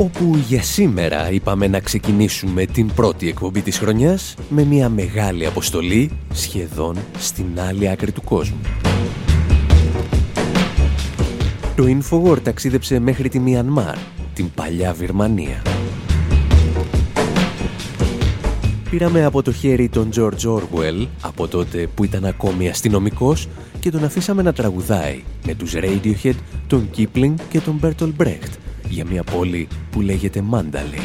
[0.00, 6.10] Όπου για σήμερα είπαμε να ξεκινήσουμε την πρώτη εκπομπή της χρονιάς με μια μεγάλη αποστολή
[6.32, 8.60] σχεδόν στην άλλη άκρη του κόσμου.
[11.76, 13.96] Το Infowar ταξίδεψε μέχρι τη Μιανμάρ,
[14.34, 15.62] την παλιά Βυρμανία.
[18.90, 23.48] Πήραμε από το χέρι τον George Orwell, από τότε που ήταν ακόμη αστυνομικός,
[23.80, 26.34] και τον αφήσαμε να τραγουδάει με τους Radiohead,
[26.66, 28.52] τον Kipling και τον Bertolt Brecht,
[28.88, 30.98] για μια πόλη που λέγεται Μάνταλε.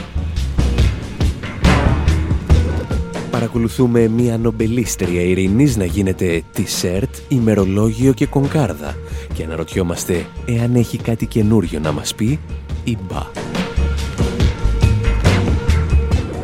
[3.31, 8.95] Παρακολουθούμε μια νομπελίστρια ειρηνής να γίνεται τισέρτ, ημερολόγιο και κονκάρδα
[9.33, 12.39] και αναρωτιόμαστε εάν έχει κάτι καινούριο να μας πει
[12.83, 13.21] ή μπα.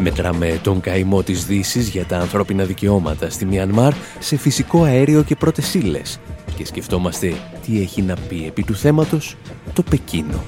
[0.02, 5.36] Μετράμε τον καημό της δύσης για τα ανθρώπινα δικαιώματα στη Μιανμάρ σε φυσικό αέριο και
[5.36, 6.20] πρώτες ύλες
[6.56, 7.34] και σκεφτόμαστε
[7.66, 9.36] τι έχει να πει επί του θέματος
[9.74, 10.44] το Πεκίνο.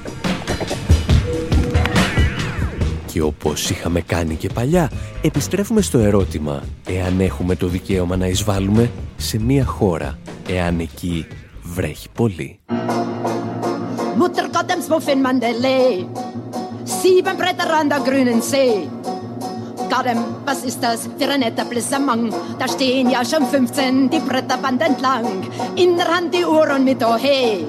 [3.11, 8.91] Και όπως είχαμε κάνει και παλιά, επιστρέφουμε στο ερώτημα εάν έχουμε το δικαίωμα να εισβάλλουμε
[9.17, 10.17] σε μία χώρα,
[10.47, 11.27] εάν εκεί
[11.63, 12.59] βρέχει πολύ.
[14.19, 15.93] Mutter Gott im Smuff in Mandalay,
[16.99, 18.75] sieben Bretter an der grünen See.
[19.91, 22.23] Gadem, was ist das für ein netter Blissamang?
[22.59, 25.27] Da stehen ja schon 15 die Bretterband entlang.
[25.83, 27.65] In der Hand die Uhr und mit oh hey.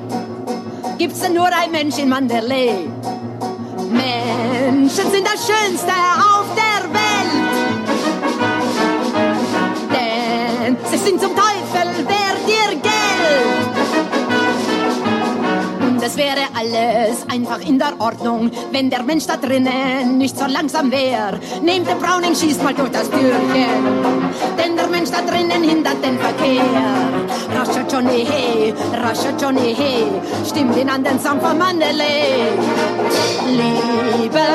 [0.99, 2.75] Gibt's denn nur ein Mensch in Mandalay?
[3.93, 7.83] Menschen sind das Schönste auf der Welt.
[9.91, 12.93] Denn sie sind zum Teufel wert ihr Geld.
[16.05, 20.91] es wäre alles einfach in der Ordnung, wenn der Mensch da drinnen nicht so langsam
[20.91, 21.39] wäre.
[21.63, 23.33] Nehmt den Browning, schießt mal durch das Türchen,
[24.59, 27.22] denn der Mensch da drinnen hindert den Verkehr.
[27.55, 30.07] Rascher Johnny, hey, rascher Johnny, hey,
[30.89, 32.51] an den Song von Mandalay.
[33.47, 34.47] Liebe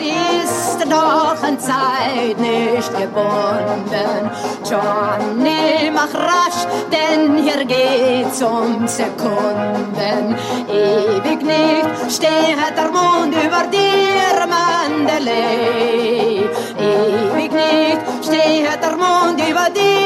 [0.00, 4.30] ist doch an Zeit nicht gebunden.
[4.68, 10.36] Johnny, mach rasch, denn hier geht's um Sekunden.
[10.68, 16.48] ewig nicht steht der Mond über dir, Mandalay.
[16.78, 19.96] Ewig nicht steht der Mond über dir.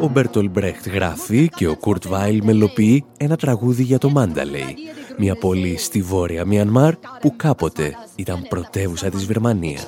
[0.00, 4.76] Ο Μπέρτολ Μπρέχτ γράφει και ο Κουρτ Βάιλ μελοποιεί ένα τραγούδι για το Μάνταλεϊ,
[5.18, 9.84] μια πόλη στη βόρεια Μιανμάρ που κάποτε ήταν πρωτεύουσα της Βερμανίας.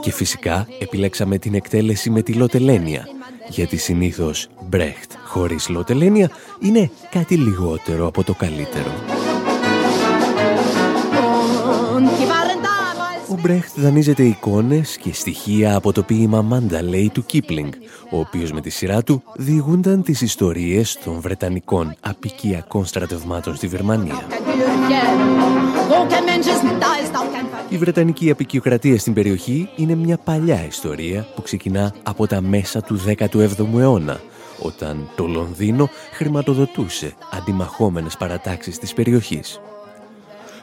[0.00, 3.08] Και φυσικά επιλέξαμε την εκτέλεση με τη Λοτελένια,
[3.48, 8.90] γιατί συνήθως Μπρέχτ χωρίς Λοτελένια είναι κάτι λιγότερο από το καλύτερο.
[13.46, 17.72] Ο Μπρέχτ δανείζεται εικόνες και στοιχεία από το ποίημα Μάνταλεϊ του Κίπλινγκ,
[18.10, 24.26] ο οποίος με τη σειρά του διηγούνταν τις ιστορίες των Βρετανικών απικιακών στρατευμάτων στη Βερμανία.
[27.68, 33.00] Η Βρετανική απικιοκρατία στην περιοχή είναι μια παλιά ιστορία που ξεκινά από τα μέσα του
[33.06, 34.20] 17ου αιώνα,
[34.62, 39.60] όταν το Λονδίνο χρηματοδοτούσε αντιμαχόμενες παρατάξεις της περιοχής.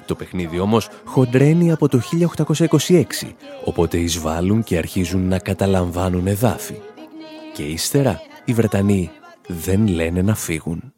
[0.06, 2.02] Το παιχνίδι όμως χοντρένει από το
[2.88, 3.04] 1826,
[3.64, 6.76] οπότε εισβάλλουν και αρχίζουν να καταλαμβάνουν εδάφη.
[7.54, 9.10] Και ύστερα οι Βρετανοί
[9.48, 10.94] δεν λένε να φύγουν.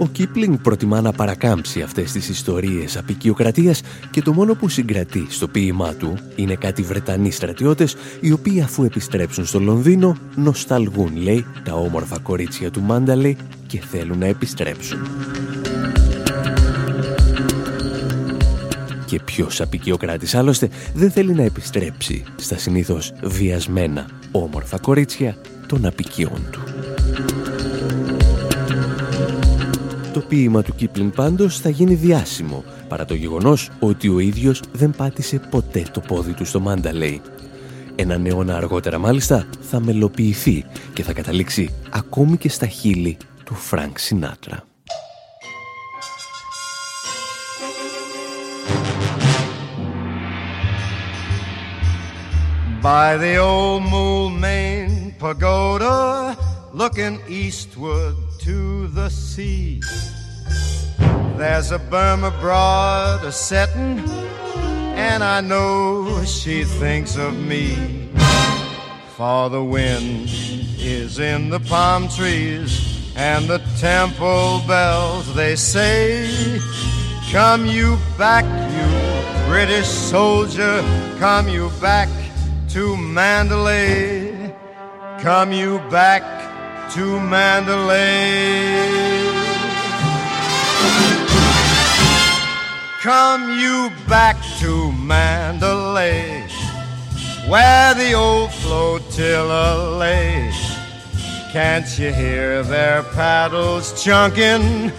[0.00, 5.48] Ο Κίπλινγκ προτιμά να παρακάμψει αυτές τις ιστορίες απεικιοκρατίας και το μόνο που συγκρατεί στο
[5.48, 11.74] ποίημά του είναι κάτι Βρετανοί στρατιώτες οι οποίοι αφού επιστρέψουν στο Λονδίνο νοσταλγούν, λέει, τα
[11.74, 13.36] όμορφα κορίτσια του Μάνταλε
[13.68, 14.98] και θέλουν να επιστρέψουν.
[19.06, 25.36] Και ποιος απεικιοκράτης άλλωστε δεν θέλει να επιστρέψει στα συνήθως βιασμένα όμορφα κορίτσια
[25.66, 26.60] των απικιών του.
[30.28, 35.40] ποίημα του Κίπλιν πάντως θα γίνει διάσημο, παρά το γεγονός ότι ο ίδιος δεν πάτησε
[35.50, 37.20] ποτέ το πόδι του στο Μάνταλεϊ.
[37.94, 43.16] Ένα αιώνα αργότερα μάλιστα θα μελοποιηθεί και θα καταλήξει ακόμη και στα χείλη
[43.47, 44.63] του Φρανκ Σινάτρα.
[52.81, 56.37] By the old Moulmein Pagoda,
[56.73, 59.79] looking eastward to the sea,
[61.37, 63.99] there's a Burma broad a setting,
[65.09, 68.09] and I know she thinks of me.
[69.15, 70.27] For the wind
[70.77, 76.60] is in the palm trees, and the temple bells they say,
[77.32, 80.82] Come you back, you British soldier,
[81.18, 82.08] come you back
[82.68, 84.54] to Mandalay.
[85.20, 86.22] Come you back
[86.92, 88.78] to Mandalay.
[93.02, 96.46] Come you back to Mandalay,
[97.48, 100.77] where the old flotilla lay.
[101.52, 104.90] Can't you hear their paddles chunking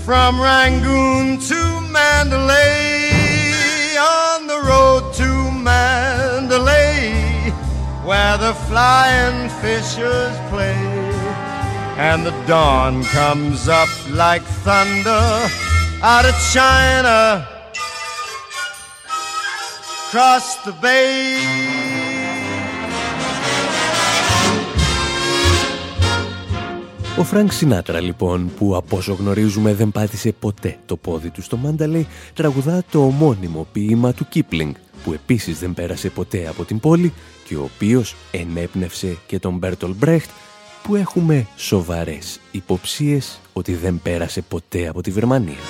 [0.00, 3.12] from Rangoon to Mandalay
[3.96, 7.12] on the road to Mandalay,
[8.04, 10.74] where the flying fishes play,
[11.96, 15.48] and the dawn comes up like thunder
[16.02, 17.46] out of China,
[20.08, 21.81] across the bay.
[27.18, 31.56] Ο Φρανκ Σινάτρα λοιπόν, που από όσο γνωρίζουμε δεν πάτησε ποτέ το πόδι του στο
[31.56, 34.74] Μάνταλεϊ, τραγουδά το ομώνυμο ποίημα του Κίπλινγκ,
[35.04, 37.12] που επίσης δεν πέρασε ποτέ από την πόλη
[37.44, 40.30] και ο οποίος ενέπνευσε και τον Μπέρτολ Μπρέχτ,
[40.82, 45.60] που έχουμε σοβαρές υποψίες ότι δεν πέρασε ποτέ από τη Βερμανία.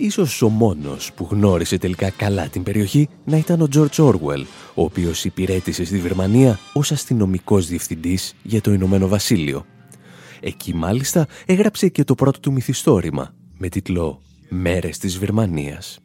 [0.00, 4.82] Ίσως ο μόνος που γνώρισε τελικά καλά την περιοχή να ήταν ο George Orwell, ο
[4.82, 9.64] οποίος υπηρέτησε στη Βερμανία ως αστυνομικός διευθυντής για το Ηνωμένο Βασίλειο.
[10.40, 15.98] Εκεί μάλιστα έγραψε και το πρώτο του μυθιστόρημα με τίτλο «Μέρες της Βερμανίας».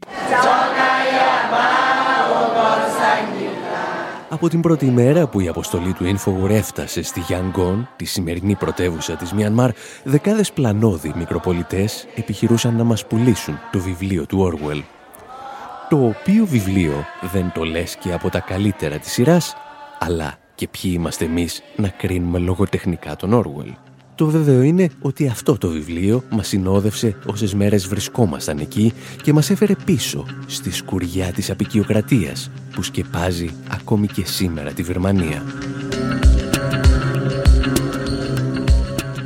[4.34, 9.16] Από την πρώτη ημέρα που η αποστολή του Infowar έφτασε στη Γιάνγκον, τη σημερινή πρωτεύουσα
[9.16, 9.72] της Μιανμάρ,
[10.04, 14.82] δεκάδες πλανόδι μικροπολιτές επιχειρούσαν να μας πουλήσουν το βιβλίο του Orwell.
[15.90, 19.56] Το οποίο βιβλίο δεν το λες και από τα καλύτερα της σειράς,
[20.00, 23.83] αλλά και ποιοι είμαστε εμείς να κρίνουμε λογοτεχνικά τον Orwell.
[24.16, 29.50] Το βέβαιο είναι ότι αυτό το βιβλίο μας συνόδευσε όσες μέρες βρισκόμασταν εκεί και μας
[29.50, 35.44] έφερε πίσω στη σκουριά της απεικιοκρατίας που σκεπάζει ακόμη και σήμερα τη Βερμανία.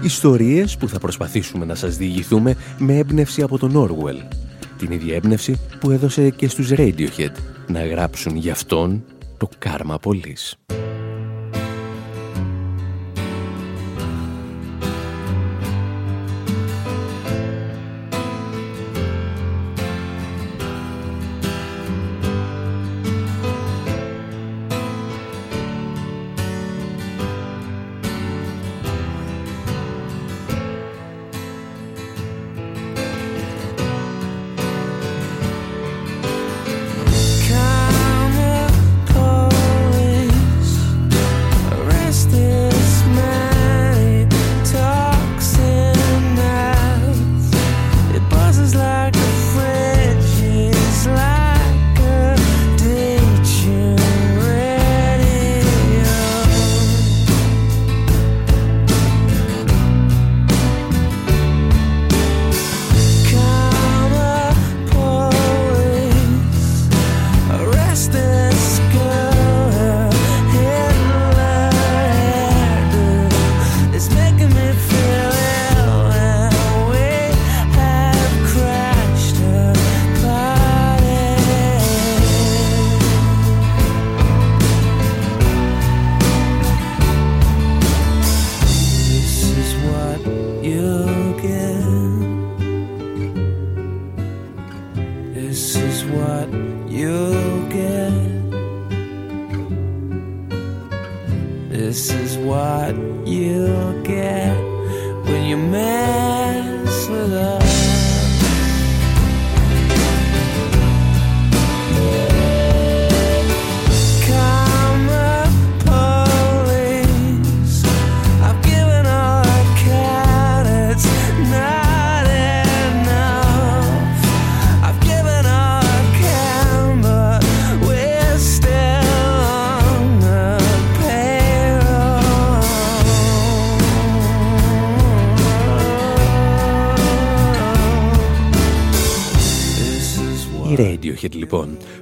[0.01, 4.36] Ιστορίες που θα προσπαθήσουμε να σας διηγηθούμε με έμπνευση από τον Orwell.
[4.78, 7.34] Την ίδια έμπνευση που έδωσε και στους Radiohead
[7.68, 9.04] να γράψουν για αυτόν
[9.38, 10.54] το Karma Police.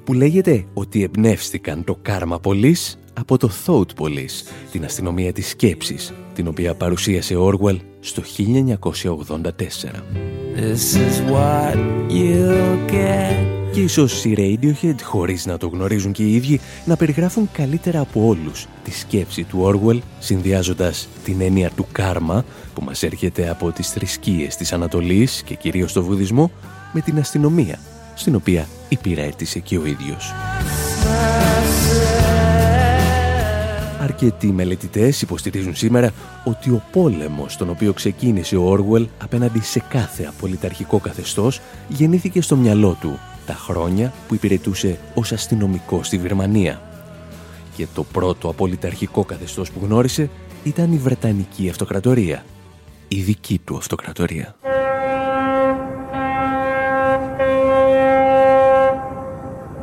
[0.06, 6.14] Που λέγεται ότι εμπνεύστηκαν το Karma Police από το Thought Police, την αστυνομία της σκέψης,
[6.34, 10.04] την οποία παρουσίασε ο Orwell στο 1984.
[10.56, 11.76] This is what
[12.10, 13.56] you get.
[13.74, 18.28] Και ίσως οι Radiohead, χωρίς να το γνωρίζουν και οι ίδιοι, να περιγράφουν καλύτερα από
[18.28, 23.90] όλους τη σκέψη του Orwell, συνδυάζοντας την έννοια του κάρμα, που μας έρχεται από τις
[23.90, 26.52] θρησκείες της Ανατολής και κυρίως το βουδισμό,
[26.94, 27.80] με την αστυνομία,
[28.15, 30.34] στην οποία υπηρέτησε και ο ίδιος.
[34.01, 36.12] Αρκετοί μελετητές υποστηρίζουν σήμερα
[36.43, 42.55] ότι ο πόλεμος τον οποίο ξεκίνησε ο Όργουελ απέναντι σε κάθε απολυταρχικό καθεστώς γεννήθηκε στο
[42.55, 46.81] μυαλό του τα χρόνια που υπηρετούσε ως αστυνομικό στη Βερμανία.
[47.75, 50.29] Και το πρώτο απολυταρχικό καθεστώς που γνώρισε
[50.63, 52.45] ήταν η Βρετανική Αυτοκρατορία,
[53.07, 54.55] η δική του Αυτοκρατορία.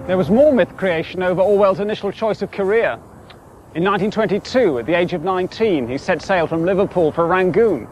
[0.07, 2.99] There was more myth creation over Orwell's initial choice of career.
[3.75, 7.87] In 1922, at the age of 19, he set sail from Liverpool for Rangoon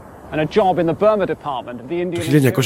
[2.15, 2.63] το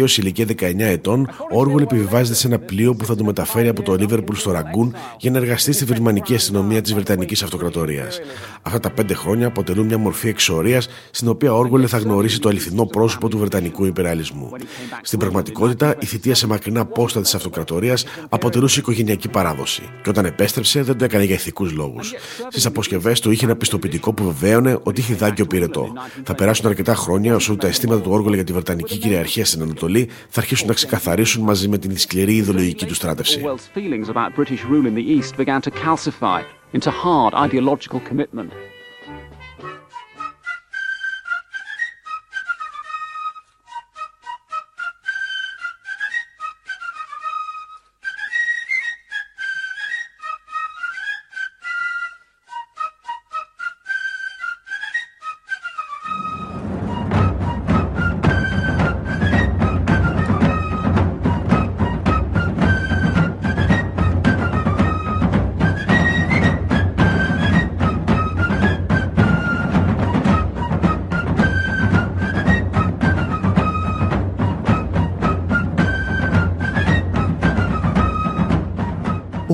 [0.00, 3.68] 1922, σε ηλικία 19 ετών, ο Όργουλ επιβιβάζεται σε ένα πλοίο που θα το μεταφέρει
[3.68, 8.20] από το Λίβερπουλ στο Ραγκούν για να εργαστεί στη βερμανική αστυνομία της Βρετανικής Αυτοκρατορίας.
[8.62, 12.48] Αυτά τα πέντε χρόνια αποτελούν μια μορφή εξορίας στην οποία ο Όργουλ θα γνωρίσει το
[12.48, 14.50] αληθινό πρόσωπο του Βρετανικού υπεραλισμού.
[15.02, 20.82] Στην πραγματικότητα, η θητεία σε μακρινά πόστα της Αυτοκρατορίας αποτελούσε οικογενειακή παράδοση και όταν επέστρεψε
[20.82, 22.14] δεν το έκανε για ηθικούς λόγους.
[22.48, 25.92] Στις αποσκευές του είχε ένα πιστοποιητικό που βεβαίωνε ότι είχε δάκιο πυρετό.
[26.22, 30.08] Θα περάσουν αρκετά χρόνια όσο τα αισθήματα του Όργολα για τη Βρετανική κυριαρχία στην Ανατολή
[30.28, 33.40] θα αρχίσουν να ξεκαθαρίσουν μαζί με την σκληρή ιδεολογική του στράτευση.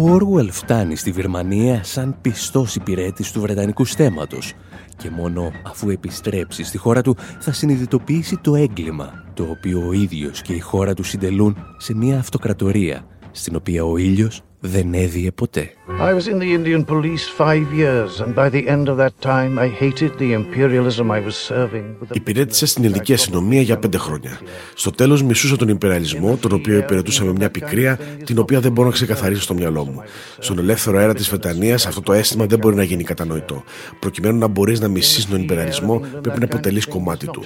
[0.02, 4.52] Όργουελ φτάνει στη Βερμανία σαν πιστός υπηρέτης του Βρετανικού στέματος
[4.97, 10.42] και μόνο αφού επιστρέψει στη χώρα του θα συνειδητοποιήσει το έγκλημα το οποίο ο ίδιος
[10.42, 15.73] και η χώρα του συντελούν σε μια αυτοκρατορία στην οποία ο ήλιος δεν έδιε ποτέ.
[16.00, 19.59] I was in the Indian police five years and by the end of that time
[19.59, 21.85] I hated the imperialism I was serving.
[22.12, 24.40] Υπηρέτησα στην ελληνική αστυνομία για πέντε χρόνια.
[24.75, 28.88] Στο τέλος μισούσα τον υπεραλισμό, τον οποίο υπηρετούσα με μια πικρία, την οποία δεν μπορώ
[28.88, 30.02] να ξεκαθαρίσω στο μυαλό μου.
[30.38, 33.64] Στον ελεύθερο αέρα της Βρετανίας αυτό το αίσθημα δεν μπορεί να γίνει κατανοητό.
[33.99, 37.45] Προκειμένου να μπορείς να μισείς τον υπεραλισμό πρέπει να αποτελείς κομμάτι του.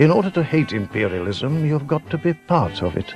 [0.00, 3.08] In order to hate imperialism, you've got to be part of it.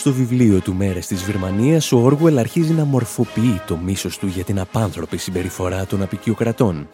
[0.00, 4.44] Στο βιβλίο του «Μέρες της Βερμανίας» ο Όργουελ αρχίζει να μορφοποιεί το μίσος του για
[4.44, 6.88] την απάνθρωπη συμπεριφορά των απικιοκρατών.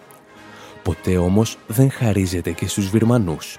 [0.82, 3.56] Ποτέ όμως δεν χαρίζεται και στους Βερμανούς.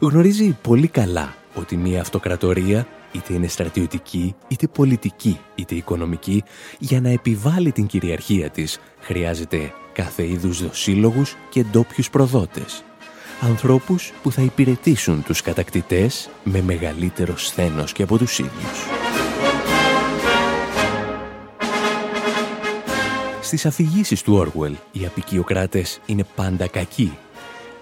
[0.00, 6.42] Γνωρίζει πολύ καλά ότι μια αυτοκρατορία, είτε είναι στρατιωτική, είτε πολιτική, είτε οικονομική,
[6.78, 12.84] για να επιβάλλει την κυριαρχία της, χρειάζεται κάθε είδους δοσύλλογους και ντόπιους προδότες
[13.40, 18.86] ανθρώπους που θα υπηρετήσουν τους κατακτητές με μεγαλύτερο σθένος και από τους ίδιους.
[23.40, 27.18] Στις αφηγήσεις του Όργουελ, οι απικιοκράτες είναι πάντα κακοί.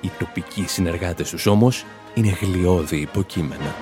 [0.00, 1.84] Οι τοπικοί συνεργάτες τους όμως
[2.14, 3.74] είναι γλιώδη υποκείμενα.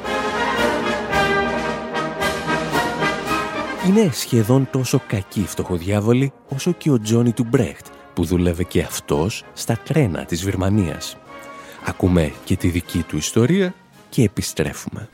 [3.88, 9.44] Είναι σχεδόν τόσο κακοί φτωχοδιάβολοι όσο και ο Τζόνι του Μπρέχτ που δούλευε και αυτός
[9.52, 11.16] στα τρένα της Βυρμανίας.
[11.84, 13.74] Ακούμε και τη δική του ιστορία
[14.08, 15.08] και επιστρέφουμε.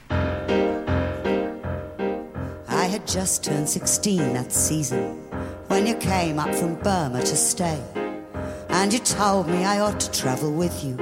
[2.69, 5.05] I had just turned 16 that season
[5.69, 7.81] when you came up from Burma to stay
[8.69, 10.95] and you told me I ought to travel with you.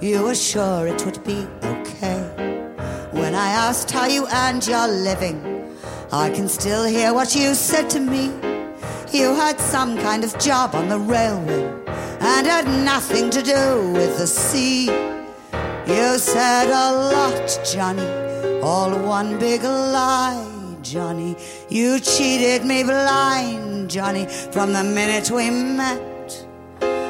[0.00, 1.40] You were sure it would be
[1.72, 2.46] okay.
[3.36, 5.38] I asked how you earned your living,
[6.10, 8.32] I can still hear what you said to me.
[9.12, 11.85] You had some kind of job on the railway
[12.20, 14.86] and had nothing to do with the sea.
[15.86, 18.06] You said a lot, Johnny,
[18.62, 21.36] all one big lie, Johnny.
[21.68, 26.46] You cheated me blind, Johnny, from the minute we met.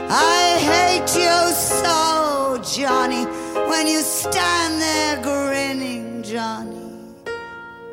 [0.09, 3.25] I hate you so, Johnny,
[3.71, 7.15] when you stand there grinning, Johnny.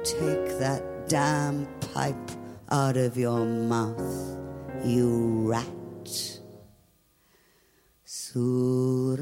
[0.04, 2.32] Take that damn pipe
[2.70, 4.38] out of your mouth,
[4.84, 6.33] you rat.
[8.34, 9.22] Surabaya,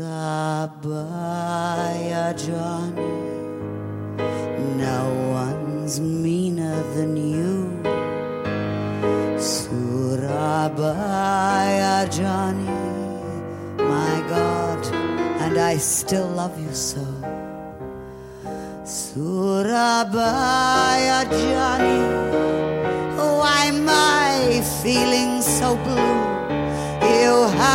[2.33, 3.11] Johnny.
[4.79, 4.99] No
[5.35, 7.67] one's meaner than you.
[9.37, 10.87] Surabaya,
[12.09, 12.71] Johnny.
[13.75, 14.79] My God,
[15.43, 17.05] and I still love you so.
[18.85, 20.15] Surabaya,
[21.29, 22.01] Johnny.
[23.17, 26.20] Why am I feeling so blue?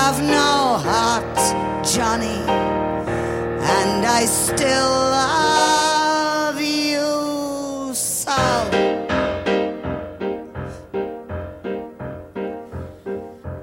[0.06, 2.38] Have no heart, Johnny,
[3.58, 8.30] and I still love you so.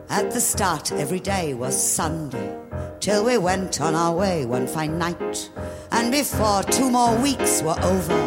[0.10, 2.58] At the start, every day was Sunday,
[3.00, 5.50] till we went on our way one fine night.
[5.92, 8.20] And before two more weeks were over,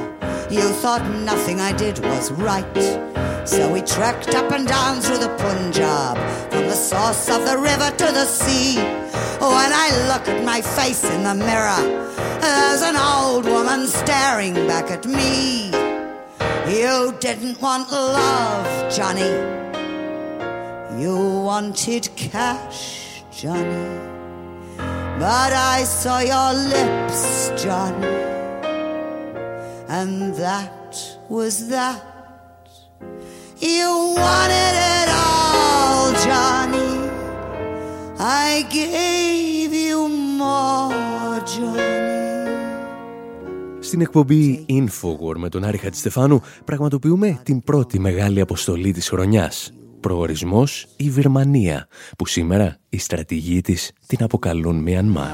[0.51, 2.65] you thought nothing I did was right.
[3.47, 6.17] So we trekked up and down through the Punjab,
[6.51, 8.77] from the source of the river to the sea.
[8.77, 11.83] When I look at my face in the mirror,
[12.41, 15.71] there's an old woman staring back at me.
[16.69, 19.31] You didn't want love, Johnny.
[21.01, 24.01] You wanted cash, Johnny.
[24.77, 28.07] But I saw your lips, Johnny.
[29.89, 32.16] And that was that.
[33.75, 33.93] You
[34.25, 36.93] wanted it all, Johnny.
[38.47, 40.01] I gave you
[40.41, 41.97] more, Johnny.
[43.81, 49.73] Στην εκπομπή Infowar με τον Άρη Χατζηστεφάνου πραγματοποιούμε την πρώτη μεγάλη αποστολή της χρονιάς.
[50.01, 55.31] Προορισμός η Βυρμανία, που σήμερα οι στρατηγοί της την αποκαλούν Μιανμάρ.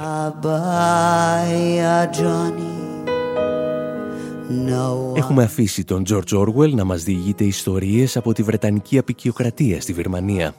[5.14, 10.54] Έχουμε αφήσει τον George Orwell να μας διηγείται ιστορίες από τη Βρετανική απεικιοκρατία στη Βυρμανία.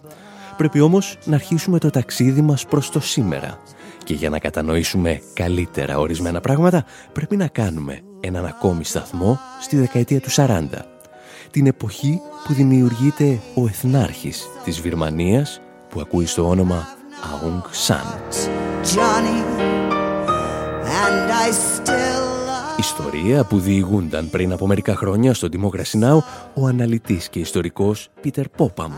[0.58, 3.60] Πρέπει όμως να αρχίσουμε το ταξίδι μας προς το σήμερα.
[4.04, 10.19] Και για να κατανοήσουμε καλύτερα ορισμένα πράγματα, πρέπει να κάνουμε έναν ακόμη σταθμό στη δεκαετία
[10.19, 10.63] του 40.
[11.52, 16.88] Την εποχή που δημιουργείται ο εθνάρχης της Βυρμανίας, που ακούει στο όνομα
[17.24, 18.06] Aung San.
[22.77, 26.17] Ιστορία που διηγούνταν πριν από μερικά χρόνια στο Democracy Now!
[26.53, 28.91] ο αναλυτής και ιστορικός Πίτερ Πόπαμ.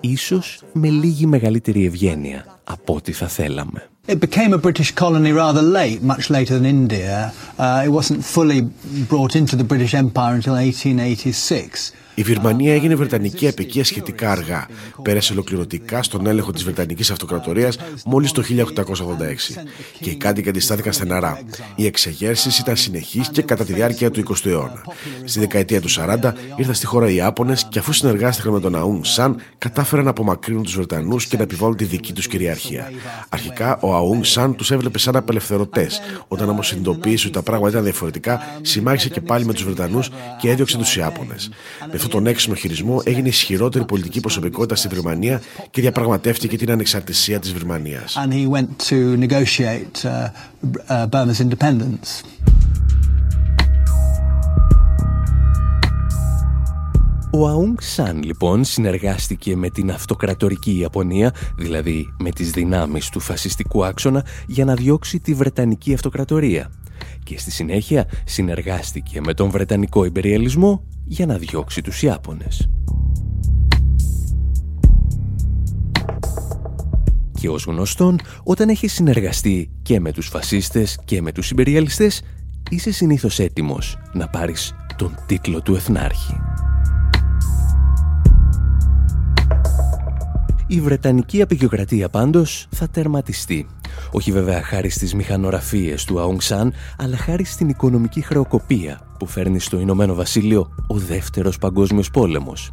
[0.00, 3.88] Ίσως με λίγη μεγαλύτερη ευγένεια από ό,τι θα θέλαμε.
[4.06, 7.32] It became a British colony rather late, much later than India.
[7.58, 8.60] Uh, it wasn't fully
[9.12, 11.92] brought into the British Empire until 1886.
[12.14, 14.66] Η Βυρμανία έγινε Βρετανική απικία σχετικά αργά.
[15.02, 19.64] Πέρασε ολοκληρωτικά στον έλεγχο της Βρετανικής Αυτοκρατορίας μόλις το 1886.
[20.00, 21.40] Και οι κάτοικοι αντιστάθηκαν στεναρά.
[21.74, 24.82] Οι εξεγέρσεις ήταν συνεχείς και κατά τη διάρκεια του 20ου αιώνα.
[25.24, 29.04] Στη δεκαετία του 40 ήρθαν στη χώρα οι Ιάπωνε και αφού συνεργάστηκαν με τον Αούν
[29.04, 32.92] Σαν, κατάφεραν να απομακρύνουν τους Βρετανούς και να επιβάλλουν τη δική τους κυριαρχία.
[33.28, 36.00] Αρχικά ο Αούν Σαν τους έβλεπε σαν απελευθερωτές.
[36.28, 40.50] Όταν όμως συνειδητοποίησε ότι τα πράγματα ήταν διαφορετικά, συμμάχησε και πάλι με τους Βρετανούς και
[40.50, 41.50] έδιωξε τους Ιάπωνες
[42.04, 47.52] αυτόν τον έξυπνο χειρισμό έγινε ισχυρότερη πολιτική προσωπικότητα στη Βρυμανία και διαπραγματεύτηκε την ανεξαρτησία της
[47.52, 48.16] Βρυμανίας.
[57.32, 63.84] Ο Αούγκ Σαν λοιπόν συνεργάστηκε με την αυτοκρατορική Ιαπωνία, δηλαδή με τις δυνάμεις του φασιστικού
[63.84, 66.70] άξονα, για να διώξει τη Βρετανική Αυτοκρατορία.
[67.24, 72.70] Και στη συνέχεια συνεργάστηκε με τον Βρετανικό Ιμπεριαλισμό για να διώξει τους Ιάπωνες.
[77.40, 82.22] Και ως γνωστόν, όταν έχει συνεργαστεί και με τους φασίστες και με τους Ιμπεριαλιστές,
[82.70, 86.40] είσαι συνήθως έτοιμος να πάρεις τον τίτλο του Εθνάρχη.
[90.66, 93.66] Η Βρετανική απεικιοκρατία πάντως θα τερματιστεί.
[94.12, 99.60] Όχι βέβαια χάρη στις μηχανογραφίες του Αονγκ Σαν, αλλά χάρη στην οικονομική χρεοκοπία που φέρνει
[99.60, 102.72] στο Ηνωμένο Βασίλειο ο δεύτερος παγκόσμιος πόλεμος.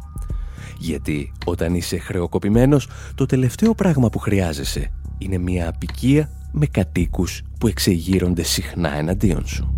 [0.78, 7.66] Γιατί όταν είσαι χρεοκοπημένος, το τελευταίο πράγμα που χρειάζεσαι είναι μια απικία με κατοίκους που
[7.66, 9.74] εξεγείρονται συχνά εναντίον σου.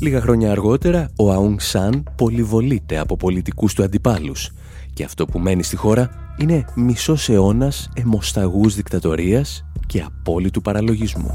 [0.00, 4.50] Λίγα χρόνια αργότερα, ο Αουνγκ Σαν πολυβολείται από πολιτικούς του αντιπάλους–
[4.94, 11.30] και αυτό που μένει στη χώρα είναι μισός αιώνας αιμοσταγούς δικτατορίας και απόλυτου παραλογισμού.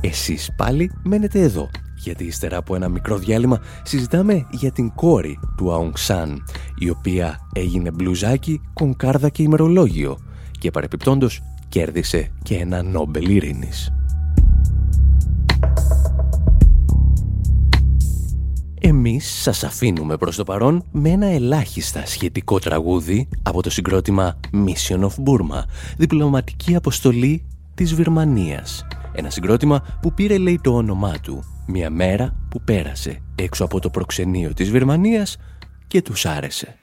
[0.00, 5.70] Εσείς πάλι μένετε εδώ, γιατί ύστερα από ένα μικρό διάλειμμα συζητάμε για την κόρη του
[5.70, 6.44] Αung Σαν,
[6.78, 10.18] η οποία έγινε μπλουζάκι, κονκάρδα και ημερολόγιο
[10.58, 13.92] και παρεπιπτόντος κέρδισε και ένα Νόμπελ Ειρήνης.
[18.90, 25.00] Εμείς σας αφήνουμε προς το παρόν με ένα ελάχιστα σχετικό τραγούδι από το συγκρότημα Mission
[25.00, 25.62] of Burma,
[25.96, 28.86] διπλωματική αποστολή της Βυρμανίας.
[29.12, 33.90] Ένα συγκρότημα που πήρε λέει το όνομά του μια μέρα που πέρασε έξω από το
[33.90, 35.36] προξενείο της Βυρμανίας
[35.86, 36.78] και τους άρεσε.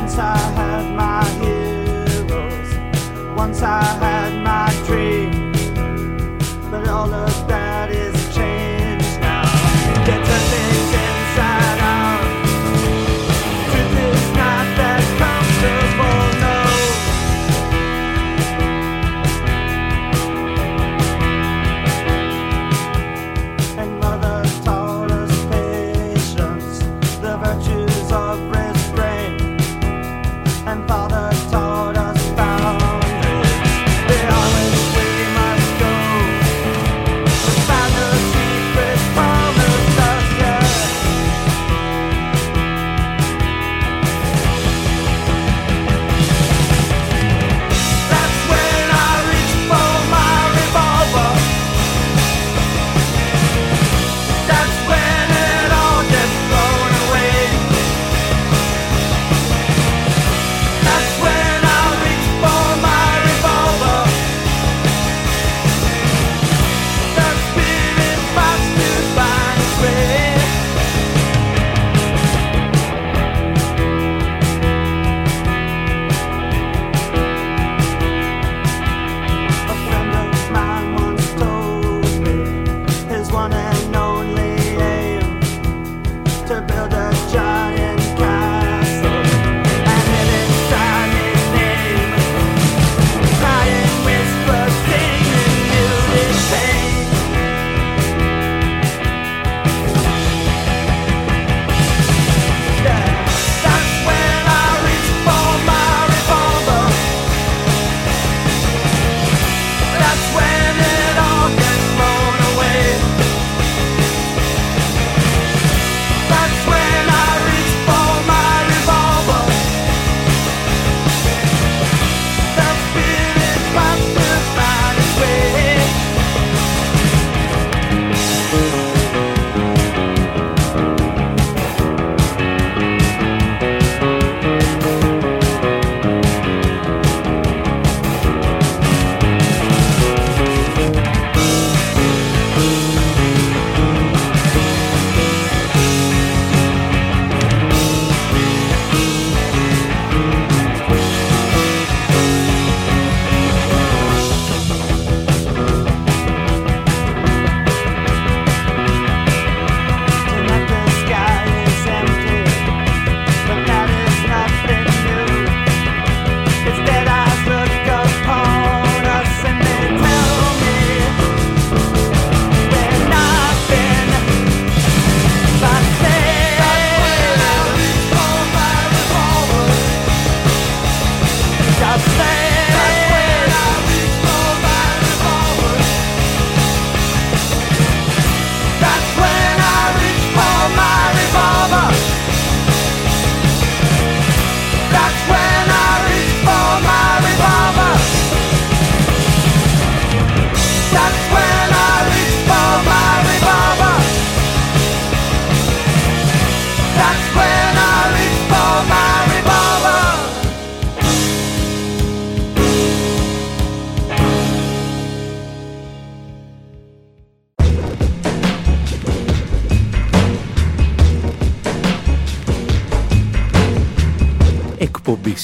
[0.00, 5.52] Once I had my heroes, once I had my dream,
[6.70, 7.69] but all of them.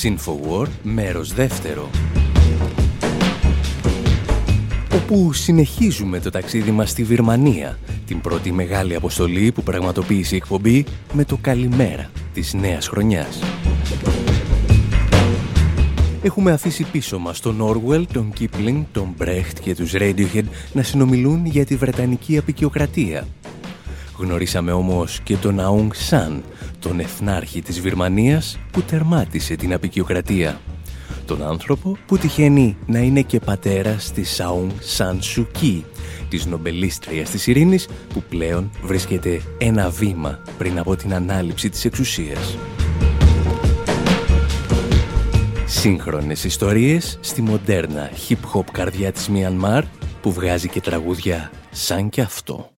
[0.04, 1.90] Infowar, μέρος δεύτερο.
[4.92, 10.37] Ο όπου συνεχίζουμε το ταξίδι μας στη Βυρμανία, την πρώτη μεγάλη αποστολή που πραγματοποίησε η
[10.37, 13.38] εκπομπή με το καλημέρα της νέας χρονιάς.
[16.22, 21.46] Έχουμε αφήσει πίσω μας τον Orwell, τον Kipling, τον Brecht και τους Radiohead να συνομιλούν
[21.46, 23.26] για τη Βρετανική απεικιοκρατία.
[24.18, 26.40] Γνωρίσαμε όμως και τον Aung San,
[26.87, 30.61] τον εθνάρχη της Βυρμανίας που τερμάτισε την απεικιοκρατία
[31.27, 35.83] τον άνθρωπο που τυχαίνει να είναι και πατέρας της Aung San Suu Kyi,
[36.29, 42.57] της νομπελίστριας της ειρήνης που πλέον βρίσκεται ένα βήμα πριν από την ανάληψη της εξουσίας.
[45.66, 49.85] Σύγχρονες ιστορίες στη μοντέρνα hip-hop καρδιά της Μιανμάρ
[50.22, 52.76] που βγάζει και τραγούδια σαν και αυτό.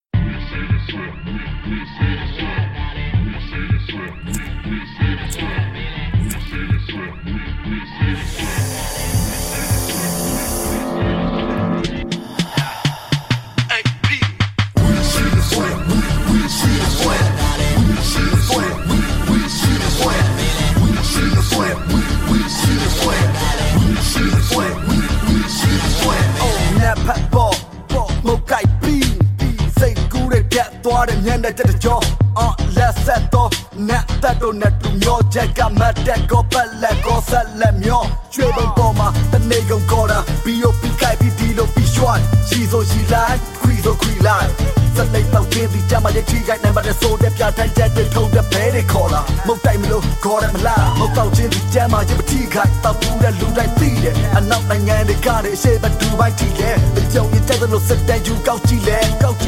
[30.99, 31.99] သွားတဲ့မျက်နှာတက်တကြော
[32.39, 33.51] အော်လက်ဆက်တော့
[33.89, 38.03] နတ်သက်တို့နဲ့သူမျောချက်ကမတ်တက်ကောပတ်လက်ကောဆက်လက်မျော
[38.35, 44.49] ကျွေးပုံပေါ်မှာတနေ့ကုန်ကောတာဘီယိုပီကိုက်ပြီးဒီလိုပြီးရွှတ်ရှီဆိုရှီလိုက်ခွီဆိုခွီလိုက်
[44.97, 56.77] စနေတော့ပြင်းဒီကြမှာရချီကိုက်နိုင်ပါတယ်ဆိုတဲ့ပြထိုင်ချက်တွေထုံတဲ့ဘဲတွေခေါ်လာမုတ်တိုက်မလို့ခေါ်ရမလားမုတ်တော့ချင်းဒီကြမှာရမထီခိုက်တောက်ဘူးတဲ့လူတိုင်းသိတယ်အနောက်နိုင်ငံတွေကတွေအရှေ့ဘက်ဒူဘိုက်ထိတယ်
[57.13, 59.47] ကြုံရတဲ့လို့စတဲ့ယူကောက်ကြည့်လဲကောက်ကြ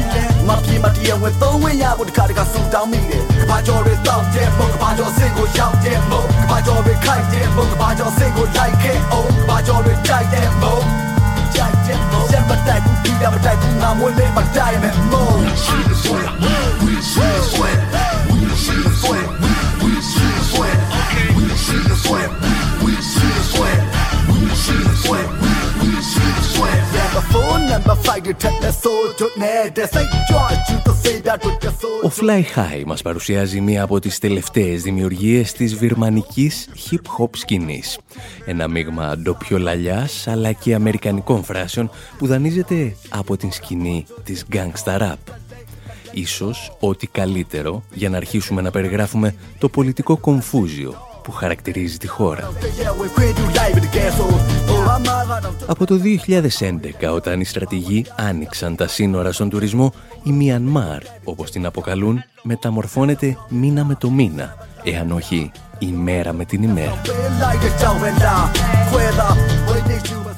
[0.51, 10.83] မပြေမတရားဝင်သုံးဝင်ရဖို့တခါတခါဆူတောင်းမိတယ်ကဘာကျော်တွေတောက်တဲ့မုတ်ကဘာကျော်စင်ကိုရောက်တဲ့မုတ်ကဘာကျော်တွေခိုက်တဲ့မုတ်ကဘာကျော်စင်ကိုလိုက်ခဲ့အောင်ကဘာကျော်တွေကြိုက်တဲ့မုတ်
[11.53, 17.30] ကြိုက်တဲ့မုတ်စံမတိုက်ဘူးဒီကမတိုက်ဘူးငါမွေးလေးမတိုက်မဲ့မုတ်ရှိတဲ့ဆိုရမုတ်ဝီစီ
[32.03, 37.99] Ο Fly High μας παρουσιάζει μία από τις τελευταίες δημιουργίες της βιρμανικής hip-hop σκηνής.
[38.45, 45.33] Ένα μείγμα ντοπιολαλιάς αλλά και αμερικανικών φράσεων που δανείζεται από την σκηνή της gangsta rap.
[46.11, 52.51] Ίσως ό,τι καλύτερο για να αρχίσουμε να περιγράφουμε το πολιτικό κομφούζιο που χαρακτηρίζει τη χώρα.
[55.67, 55.99] Από το
[57.01, 63.37] 2011, όταν οι στρατηγοί άνοιξαν τα σύνορα στον τουρισμό, η Μιανμάρ, όπως την αποκαλούν, μεταμορφώνεται
[63.49, 67.01] μήνα με το μήνα, εάν όχι ημέρα με την ημέρα.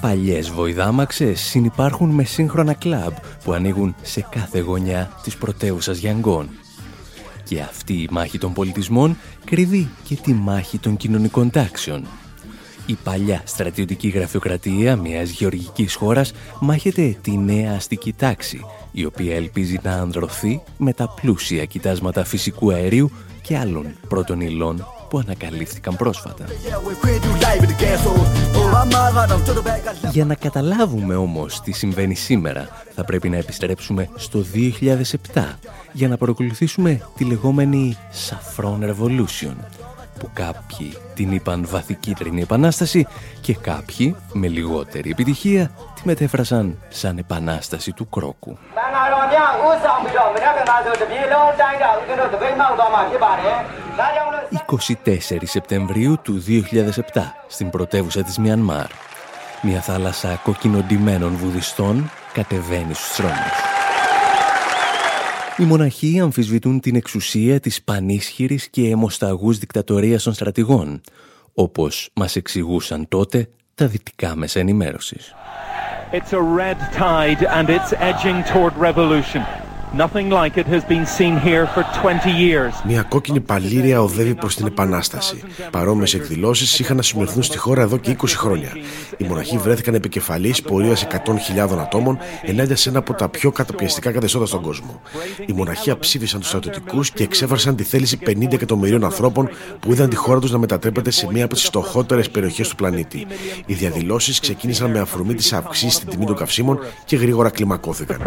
[0.01, 3.13] Παλιές βοηδάμαξες συνυπάρχουν με σύγχρονα κλαμπ
[3.43, 6.49] που ανοίγουν σε κάθε γωνιά της πρωτεύουσας Γιανγκών
[7.43, 12.07] και αυτή η μάχη των πολιτισμών κρύβει και τη μάχη των κοινωνικών τάξεων.
[12.85, 18.59] Η παλιά στρατιωτική γραφειοκρατία μιας γεωργικής χώρας μάχεται τη νέα αστική τάξη,
[18.91, 24.85] η οποία ελπίζει να ανδρωθεί με τα πλούσια κοιτάσματα φυσικού αερίου και άλλων πρώτων υλών
[25.09, 26.45] που ανακαλύφθηκαν πρόσφατα.
[30.11, 34.45] Για να καταλάβουμε όμως τι συμβαίνει σήμερα, θα πρέπει να επιστρέψουμε στο
[35.33, 35.43] 2007
[35.91, 37.97] για να παρακολουθήσουμε τη λεγόμενη
[38.29, 39.55] Saffron Revolution,
[40.23, 43.07] που κάποιοι την είπαν βαθικίτρινη επανάσταση
[43.41, 48.57] και κάποιοι, με λιγότερη επιτυχία, τη μετέφρασαν σαν επανάσταση του κρόκου.
[55.05, 56.61] 24 Σεπτεμβρίου του 2007
[57.47, 58.87] στην πρωτεύουσα της Μιανμάρ.
[59.61, 63.82] Μια θάλασσα κοκκινοντημένων βουδιστών κατεβαίνει στους θρόνους.
[65.57, 71.01] Οι μοναχοί αμφισβητούν την εξουσία της πανίσχυρης και αιμοσταγούς δικτατορίας των στρατηγών,
[71.53, 75.33] όπως μας εξηγούσαν τότε τα δυτικά μέσα ενημέρωσης.
[76.11, 79.62] It's a red tide and it's edging toward revolution.
[82.85, 85.43] Μια κόκκινη παλήρια οδεύει προς την Επανάσταση.
[85.71, 88.69] Παρόμοιες εκδηλώσεις είχαν να σημειωθούν στη χώρα εδώ και 20 χρόνια.
[89.17, 94.45] Οι μοναχοί βρέθηκαν επικεφαλής πορείας 100.000 ατόμων ενάντια σε ένα από τα πιο καταπιαστικά καθεστώτα
[94.45, 95.01] στον κόσμο.
[95.45, 100.15] Οι μοναχοί ψήφισαν τους στρατιωτικούς και εξέφρασαν τη θέληση 50 εκατομμυρίων ανθρώπων που είδαν τη
[100.15, 103.27] χώρα τους να μετατρέπεται σε μία από τις φτωχότερες περιοχές του πλανήτη.
[103.65, 108.21] Οι διαδηλώσεις ξεκίνησαν με αφορμή της αυξή στην τιμή των καυσίμων και γρήγορα κλιμακώθηκαν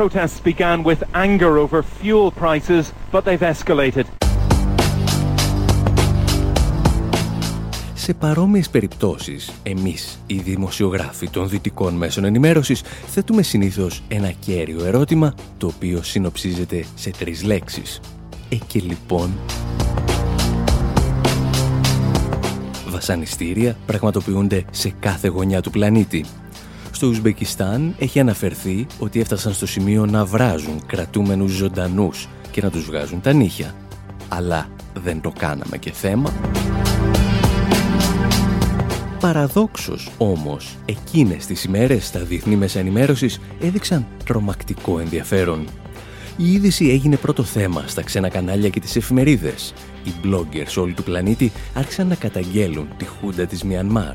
[1.58, 4.06] over fuel prices, but they've escalated.
[8.06, 15.34] σε παρόμοιες περιπτώσεις, εμείς, οι δημοσιογράφοι των δυτικών μέσων ενημέρωσης, θέτουμε συνήθως ένα κέριο ερώτημα,
[15.58, 18.00] το οποίο συνοψίζεται σε τρεις λέξεις.
[18.48, 19.30] Ε και λοιπόν...
[22.88, 26.24] Βασανιστήρια πραγματοποιούνται σε κάθε γωνιά του πλανήτη.
[26.96, 32.84] Στο Ουσμπεκιστάν έχει αναφερθεί ότι έφτασαν στο σημείο να βράζουν κρατούμενους ζωντανούς και να τους
[32.84, 33.74] βγάζουν τα νύχια.
[34.28, 36.32] Αλλά δεν το κάναμε και θέμα.
[39.20, 45.64] Παραδόξως όμως, εκείνες τις ημέρες στα διεθνή μέσα ενημέρωσης έδειξαν τρομακτικό ενδιαφέρον.
[46.36, 49.74] Η είδηση έγινε πρώτο θέμα στα ξένα κανάλια και τις εφημερίδες.
[50.04, 54.14] Οι bloggers όλου του πλανήτη άρχισαν να καταγγέλουν τη χούντα της Μιανμάρ.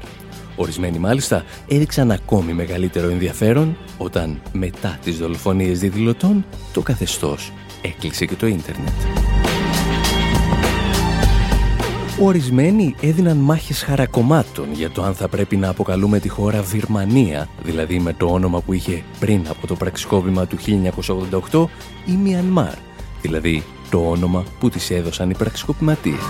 [0.61, 8.35] Ορισμένοι μάλιστα έδειξαν ακόμη μεγαλύτερο ενδιαφέρον όταν μετά τις δολοφονίες διδηλωτών το καθεστώς έκλεισε και
[8.35, 8.93] το ίντερνετ.
[12.21, 17.99] Ορισμένοι έδιναν μάχες χαρακομμάτων για το αν θα πρέπει να αποκαλούμε τη χώρα Βιρμανία, δηλαδή
[17.99, 20.57] με το όνομα που είχε πριν από το πραξικόπημα του
[21.51, 21.65] 1988,
[22.05, 22.75] ή Μιανμάρ,
[23.21, 26.23] δηλαδή το όνομα που της έδωσαν οι πραξικοπηματίες.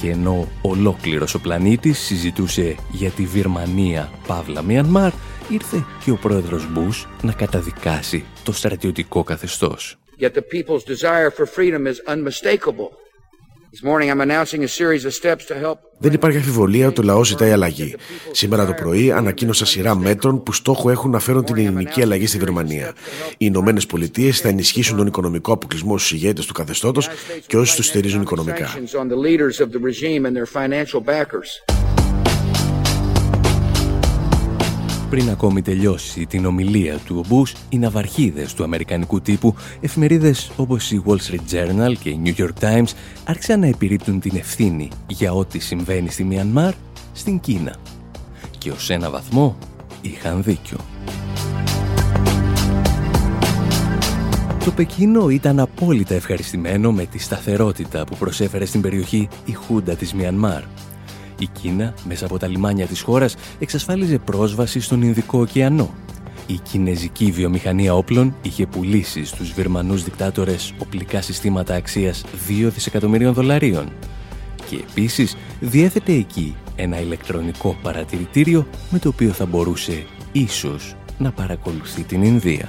[0.00, 5.12] Και ενώ ολόκληρος ο πλανήτης συζητούσε για τη Βιρμανία Παύλα Μιανμάρ,
[5.48, 9.98] ήρθε και ο πρόεδρος Μπούς να καταδικάσει το στρατιωτικό καθεστώς.
[10.20, 12.88] Yet the people's desire for freedom is unmistakable.
[15.98, 17.94] Δεν υπάρχει αμφιβολία ότι το λαός ζητάει αλλαγή.
[18.32, 22.38] Σήμερα το πρωί ανακοίνωσα σειρά μέτρων που στόχο έχουν να φέρουν την ελληνική αλλαγή στη
[22.38, 22.92] Γερμανία.
[23.30, 27.08] Οι Ηνωμένες Πολιτείες θα ενισχύσουν τον οικονομικό αποκλεισμό στους ηγέτες του καθεστώτος
[27.46, 28.68] και όσου τους στηρίζουν οικονομικά.
[35.10, 41.02] Πριν ακόμη τελειώσει την ομιλία του ο οι ναυαρχίδες του αμερικανικού τύπου, εφημερίδες όπως η
[41.06, 42.92] Wall Street Journal και η New York Times
[43.24, 46.72] άρχισαν να επιρρύπτουν την ευθύνη για ό,τι συμβαίνει στη Μιανμάρ
[47.12, 47.76] στην Κίνα.
[48.58, 49.56] Και ως ένα βαθμό
[50.02, 50.78] είχαν δίκιο.
[54.64, 60.14] Το Πεκίνο ήταν απόλυτα ευχαριστημένο με τη σταθερότητα που προσέφερε στην περιοχή η Χούντα της
[60.14, 60.62] Μιανμάρ
[61.40, 65.94] η Κίνα, μέσα από τα λιμάνια της χώρας, εξασφάλιζε πρόσβαση στον Ινδικό ωκεανό.
[66.46, 73.92] Η κινέζικη βιομηχανία όπλων είχε πουλήσει στους Βερμανούς δικτάτορες οπλικά συστήματα αξίας 2 δισεκατομμυρίων δολαρίων.
[74.70, 82.02] Και επίσης διέθετε εκεί ένα ηλεκτρονικό παρατηρητήριο με το οποίο θα μπορούσε ίσως να παρακολουθεί
[82.02, 82.68] την Ινδία.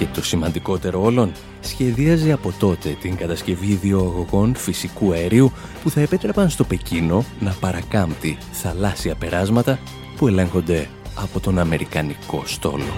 [0.00, 6.00] Και το σημαντικότερο όλων, σχεδίαζε από τότε την κατασκευή δύο αγωγών φυσικού αερίου που θα
[6.00, 9.78] επέτρεπαν στο Πεκίνο να παρακάμπτει θαλάσσια περάσματα
[10.16, 12.92] που ελέγχονται από τον Αμερικανικό στόλο.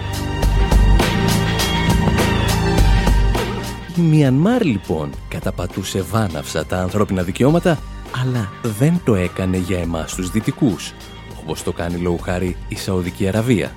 [3.96, 7.78] Η Μιανμάρ λοιπόν καταπατούσε βάναυσα τα ανθρώπινα δικαιώματα
[8.22, 10.92] αλλά δεν το έκανε για εμάς τους δυτικούς
[11.40, 13.72] όπως το κάνει λόγου χάρη η Σαουδική Αραβία.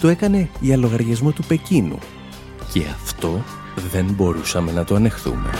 [0.00, 1.98] Το έκανε για λογαριασμό του Πεκίνου
[2.72, 3.44] και αυτό
[3.92, 5.50] δεν μπορούσαμε να το ανεχθούμε.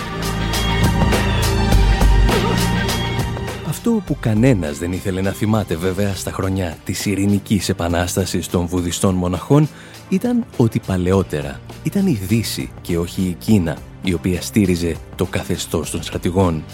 [3.69, 9.15] Αυτό που κανένας δεν ήθελε να θυμάται βέβαια στα χρονιά της ειρηνικής επανάστασης των βουδιστών
[9.15, 9.69] μοναχών
[10.09, 15.91] ήταν ότι παλαιότερα ήταν η Δύση και όχι η Κίνα η οποία στήριζε το καθεστώς
[15.91, 16.65] των στρατηγών.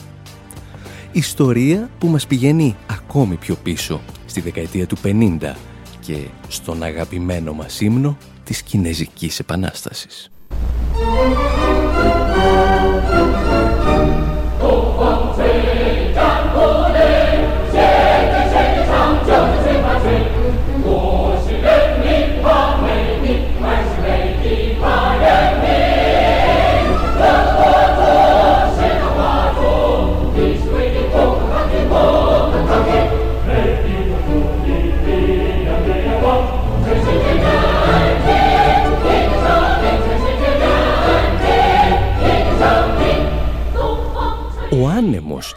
[1.12, 5.38] Ιστορία που μας πηγαίνει ακόμη πιο πίσω στη δεκαετία του 50
[6.00, 6.16] και
[6.48, 8.16] στον αγαπημένο μας ύμνο
[8.50, 10.30] της Κινέζικης Επανάστασης.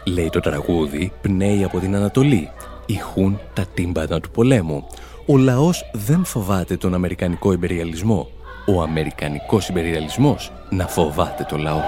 [0.04, 2.50] Λέει το τραγούδι, πνέει από την Ανατολή.
[2.86, 4.86] Ηχούν τα τύμπανα του πολέμου.
[5.26, 8.28] Ο λαός δεν φοβάται τον Αμερικανικό υπεριαλισμό.
[8.66, 11.80] Ο Αμερικανικός υπεριαλισμός να φοβάται το λαό.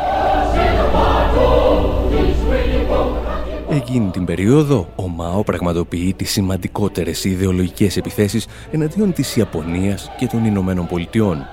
[3.71, 10.45] Εκείνη την περίοδο, ο Μαό πραγματοποιεί τις σημαντικότερες ιδεολογικές επιθέσεις εναντίον της Ιαπωνίας και των
[10.45, 11.47] Ηνωμένων Πολιτειών.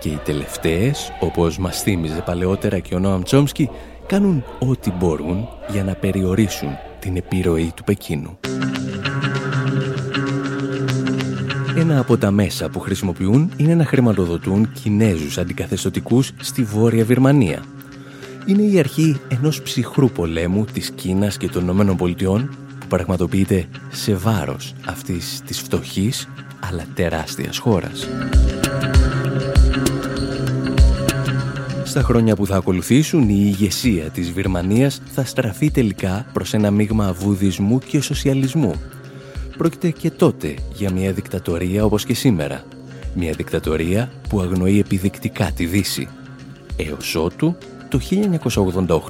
[0.00, 3.70] Και οι τελευταίες, όπως μας θύμιζε παλαιότερα και ο Νόαμ Τσόμσκι,
[4.08, 8.38] κάνουν ό,τι μπορούν για να περιορίσουν την επιρροή του Πεκίνου.
[11.76, 17.62] Ένα από τα μέσα που χρησιμοποιούν είναι να χρηματοδοτούν Κινέζους αντικαθεστωτικούς στη Βόρεια Βυρμανία.
[18.46, 22.50] είναι η αρχή ενός ψυχρού πολέμου της Κίνας και των Ηνωμένων Πολιτειών
[22.80, 26.28] που πραγματοποιείται σε βάρος αυτής της φτωχής
[26.60, 28.08] αλλά τεράστιας χώρας.
[31.98, 37.12] Στα χρόνια που θα ακολουθήσουν, η ηγεσία της Βυρμανίας θα στραφεί τελικά προς ένα μείγμα
[37.12, 38.74] βουδισμού και σοσιαλισμού.
[39.56, 42.62] Πρόκειται και τότε για μια δικτατορία όπως και σήμερα.
[43.14, 46.08] Μια δικτατορία που αγνοεί επιδεικτικά τη Δύση.
[46.76, 47.56] Έως ότου,
[47.88, 48.00] το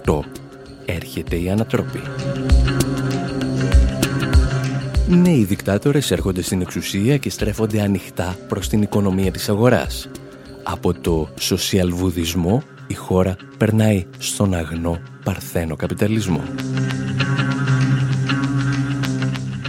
[0.04, 0.20] 1988,
[0.84, 2.00] έρχεται η ανατροπή.
[5.08, 10.08] Νέοι δικτάτορες έρχονται στην εξουσία και στρέφονται ανοιχτά προς την οικονομία της αγοράς.
[10.62, 16.42] Από το σοσιαλβουδισμό η χώρα περνάει στον αγνό παρθένο καπιταλισμό.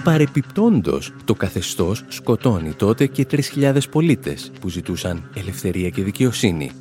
[0.04, 6.72] Παρεπιπτόντος, το καθεστώς σκοτώνει τότε και 3.000 πολίτες που ζητούσαν ελευθερία και δικαιοσύνη.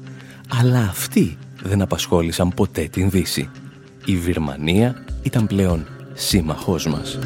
[0.49, 3.51] Αλλά αυτοί δεν απασχόλησαν ποτέ την Δύση.
[4.05, 7.19] Η Βυρμανία ήταν πλέον σύμμαχός μας.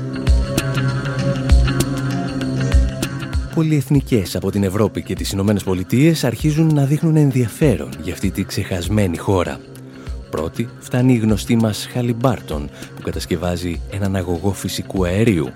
[3.55, 8.45] Πολυεθνικές από την Ευρώπη και τις Ηνωμένες Πολιτείες αρχίζουν να δείχνουν ενδιαφέρον για αυτή τη
[8.45, 9.61] ξεχασμένη χώρα.
[10.31, 15.51] Πρώτη φτάνει η γνωστή μας Χαλιμπάρτον που κατασκευάζει έναν αγωγό φυσικού αερίου.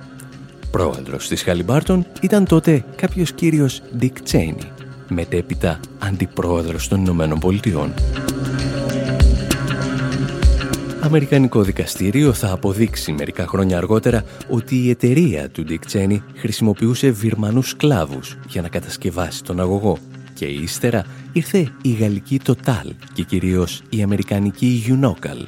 [0.70, 4.66] Πρόεδρος της Χαλιμπάρτον ήταν τότε κάποιος κύριος Dick Cheney,
[5.08, 7.92] μετέπειτα αντιπρόεδρος των Ηνωμένων Πολιτειών.
[11.06, 17.68] Αμερικανικό δικαστήριο θα αποδείξει μερικά χρόνια αργότερα ότι η εταιρεία του Dick Cheney χρησιμοποιούσε Βιρμανούς
[17.68, 19.98] σκλάβους για να κατασκευάσει τον αγωγό
[20.34, 25.46] και ύστερα ήρθε η γαλλική Total και κυρίως η αμερικανική Unocal.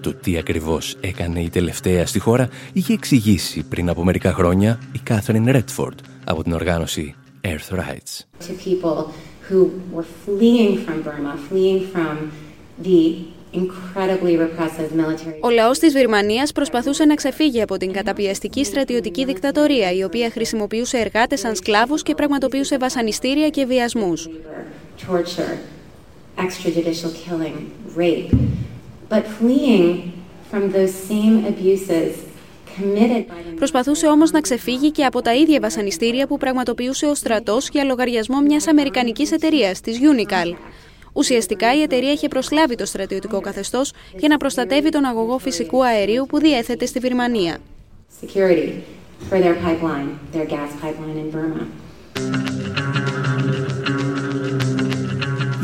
[0.00, 5.00] Το τι ακριβώς έκανε η τελευταία στη χώρα είχε εξηγήσει πριν από μερικά χρόνια η
[5.08, 8.24] Catherine Redford από την οργάνωση Earth Rights.
[8.48, 9.12] To people
[9.50, 12.16] who were fleeing from Burma, fleeing from
[12.82, 13.00] the
[15.40, 20.98] ο λαός της Βυρμανίας προσπαθούσε να ξεφύγει από την καταπιεστική στρατιωτική δικτατορία, η οποία χρησιμοποιούσε
[20.98, 24.28] εργάτες σαν σκλάβους και πραγματοποιούσε βασανιστήρια και βιασμούς.
[33.56, 38.40] Προσπαθούσε όμως να ξεφύγει και από τα ίδια βασανιστήρια που πραγματοποιούσε ο στρατός για λογαριασμό
[38.40, 40.54] μιας αμερικανικής εταιρείας, της Unical.
[41.12, 46.26] Ουσιαστικά η εταιρεία είχε προσλάβει το στρατιωτικό καθεστώς για να προστατεύει τον αγωγό φυσικού αερίου
[46.26, 47.58] που διέθετε στη Βυρμανία.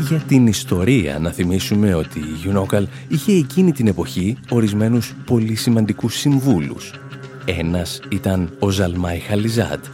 [0.07, 6.19] Για την ιστορία να θυμίσουμε ότι η UNOCAL είχε εκείνη την εποχή ορισμένους πολύ σημαντικούς
[6.19, 6.93] συμβούλους.
[7.45, 9.85] Ένας ήταν ο Ζαλμάι Χαλιζάτ,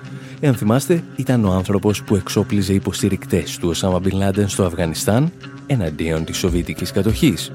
[0.46, 5.32] Εάν θυμάστε, ήταν ο άνθρωπος που εξόπλιζε υποστηρικτές του Οσάμα Μπιν στο Αφγανιστάν
[5.68, 7.52] εναντίον της Σοβιετικής κατοχής.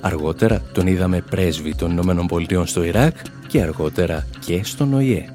[0.00, 5.34] Αργότερα τον είδαμε πρέσβη των Ηνωμένων Πολιτειών στο Ιράκ και αργότερα και στον ΟΗΕ.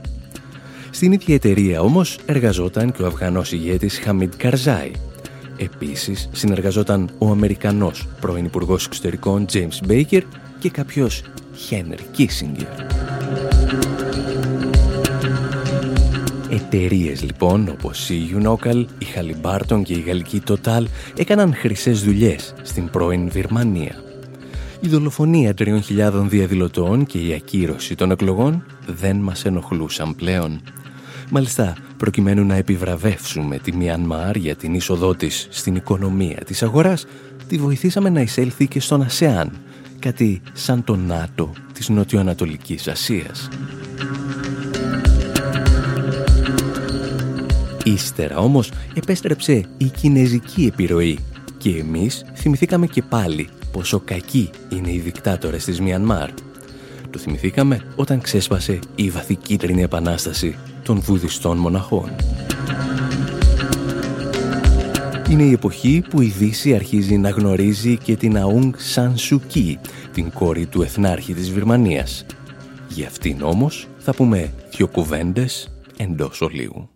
[0.89, 4.91] Στην ίδια εταιρεία όμως εργαζόταν και ο Αφγανός ηγέτης Χαμίντ Καρζάη.
[5.57, 10.21] Επίσης συνεργαζόταν ο Αμερικανός πρώην Υπουργός Εξωτερικών James Baker
[10.59, 11.21] και κάποιος
[11.55, 12.67] Χένερ Κίσιγκερ.
[16.49, 20.83] Εταιρείες λοιπόν όπως η Unocal, η Halliburton και η γαλλική Total
[21.17, 23.95] έκαναν χρυσές δουλειές στην πρώην Βυρμανία.
[24.79, 25.79] Η δολοφονία 3.000
[26.27, 30.61] διαδηλωτών και η ακύρωση των εκλογών δεν μας ενοχλούσαν πλέον.
[31.29, 37.05] Μάλιστα, προκειμένου να επιβραβεύσουμε τη Μιανμάρ για την είσοδό της στην οικονομία της αγοράς,
[37.47, 39.51] τη βοηθήσαμε να εισέλθει και στον ΑΣΕΑΝ,
[39.99, 43.49] κάτι σαν το ΝΑΤΟ της Νοτιοανατολικής Ασίας.
[47.87, 51.19] Ύστερα όμως επέστρεψε η κινέζικη επιρροή
[51.57, 56.29] και εμείς θυμηθήκαμε και πάλι πόσο κακοί είναι οι δικτάτορες της Μιανμάρ.
[57.09, 62.15] Το θυμηθήκαμε όταν ξέσπασε η βαθικίτρινη επανάσταση των βουδιστών μοναχών.
[65.29, 69.79] Είναι η εποχή που η Δύση αρχίζει να γνωρίζει και την Αούγκ Σαν Σουκί,
[70.13, 72.25] την κόρη του εθνάρχη της Βυρμανίας.
[72.87, 76.89] Για αυτήν όμως θα πούμε δυο κουβέντες εντός ολίγου.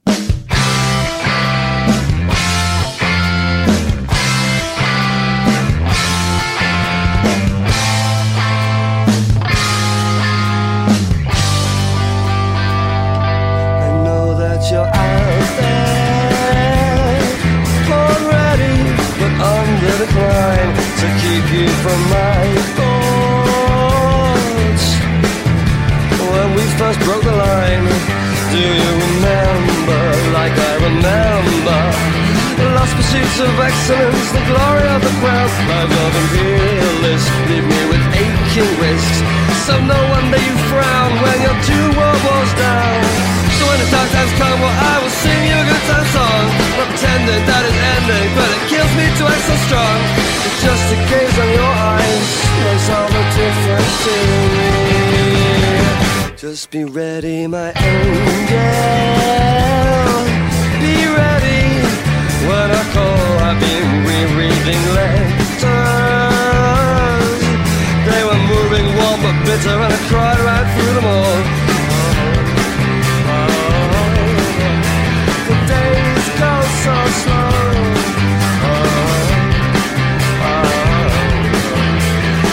[33.40, 39.20] Of excellence, the glory of the crowd, flag of imperialists, leave me with aching wrists.
[39.64, 43.00] So no wonder you frown when you're two world wars down.
[43.56, 46.46] So when the dark times come, well, I will sing you a good time song.
[46.76, 50.00] Not pretending that it's ending, but it kills me to act so strong.
[50.44, 52.30] It's just a gaze on your eyes
[52.64, 54.16] makes all the difference to
[54.52, 54.68] me.
[56.36, 58.60] Just be ready, my angel.
[60.84, 61.29] Be ready
[62.50, 63.30] when I call.
[63.46, 65.62] I've been rereading letters.
[68.10, 71.38] They were moving, warm but bitter, and I cried right through them all.
[75.48, 77.54] The days go so slow.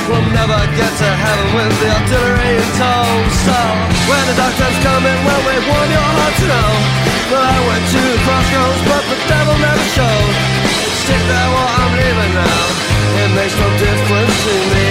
[0.09, 3.09] We'll never get to heaven with the artillery in tow.
[3.49, 3.59] So
[4.09, 7.16] when the doctor's coming, well, we want your heart to know.
[7.27, 10.35] Well, I went to the crossroads, but the devil never showed.
[11.03, 12.67] Stick there while I'm leaving now.
[13.23, 14.87] It makes no difference to me.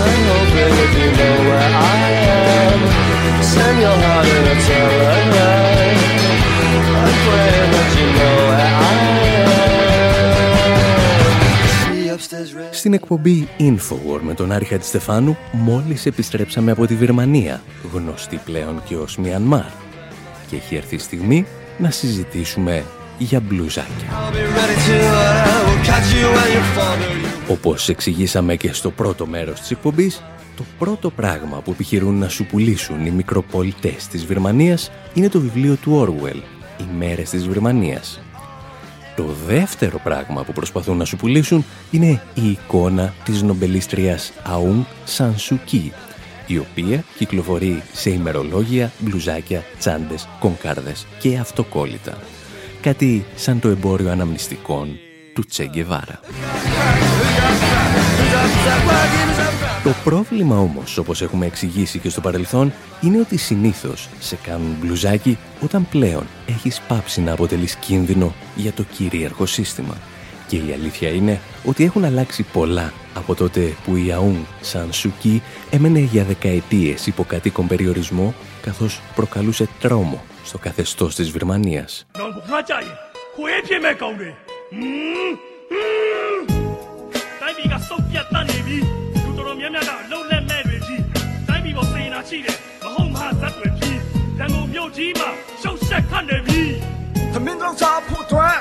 [0.00, 2.78] I'm hoping if you know where I am,
[3.44, 5.96] send your heart in a telegram.
[7.04, 7.71] I'm praying
[12.82, 17.62] Στην εκπομπή Infowar με τον Άρη Χατζηστεφάνου μόλις επιστρέψαμε από τη Βυρμανία,
[17.92, 19.70] γνωστή πλέον και ως Μιανμάρ.
[20.48, 21.46] Και έχει έρθει η στιγμή
[21.78, 22.84] να συζητήσουμε
[23.18, 24.08] για μπλουζάκια.
[24.08, 27.52] I'll be ready to, uh, we'll catch you when you fall.
[27.52, 30.22] Όπως εξηγήσαμε και στο πρώτο μέρος της εκπομπής,
[30.56, 35.74] το πρώτο πράγμα που επιχειρούν να σου πουλήσουν οι μικροπολιτές της Βυρμανίας είναι το βιβλίο
[35.74, 36.40] του Orwell,
[36.80, 38.20] «Οι μέρες της Βυρμανίας».
[39.16, 45.92] Το δεύτερο πράγμα που προσπαθούν να σου πουλήσουν είναι η εικόνα της νομπελίστριας Αούν Σανσουκί,
[46.46, 52.18] η οποία κυκλοφορεί σε ημερολόγια, μπλουζάκια, τσάντες, κονκάρδες και αυτοκόλλητα.
[52.80, 54.98] Κάτι σαν το εμπόριο αναμνηστικών
[55.34, 56.20] του Τσέγκεβάρα.
[59.84, 65.38] Το πρόβλημα όμως, όπως έχουμε εξηγήσει και στο παρελθόν, είναι ότι συνήθως σε κάνουν μπλουζάκι
[65.60, 69.96] όταν πλέον έχεις πάψει να αποτελείς κίνδυνο για το κυρίαρχο σύστημα.
[70.46, 75.42] Και η αλήθεια είναι ότι έχουν αλλάξει πολλά από τότε που η Αούν Σαν Σουκί
[75.70, 82.06] έμενε για δεκαετίες υπό κατοίκον περιορισμό καθώς προκαλούσε τρόμο στο καθεστώς της Βυρμανίας.
[89.62, 93.96] မဲ့ကောင်းတယ်ဟမ်ဟမ်တိုင်းပြည်ကစုပ်ပြတ်တတ်နေပြီလူတော်တော်များများကအလုံးလက်မဲ့တွေကြီးတိုင်းပြည်ပေါ်စေနာရှိတယ်မဟုတ်မဟာဇက်တွေကြီး
[94.38, 95.28] ရန်ကုန်မြို့ကြီးမှာ
[95.62, 96.62] ရှုပ်ရှက်ခတ်နေပြီ
[97.32, 98.56] သမင်းတော့စားဖို့အတွက်